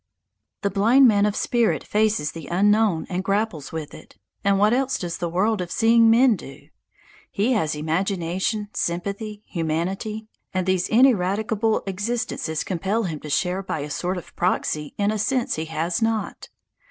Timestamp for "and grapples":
3.07-3.71